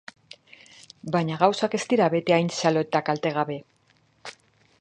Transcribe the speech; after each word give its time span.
Baina 1.15 1.37
gauzak 1.43 1.77
ez 1.79 1.81
dira 1.93 2.09
beti 2.15 2.37
hain 2.39 2.51
xalo 2.61 2.83
eta 2.89 3.03
kaltegabe. 3.11 3.63